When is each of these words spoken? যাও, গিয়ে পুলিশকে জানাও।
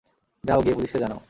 যাও, 0.43 0.59
গিয়ে 0.61 0.75
পুলিশকে 0.75 0.99
জানাও। 0.99 1.19